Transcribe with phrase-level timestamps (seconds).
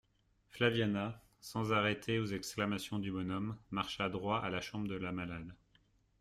[0.49, 5.53] Flaviana, sans s'arrêter aux exclamations du bonhomme, marcha droit à la chambre de la malade.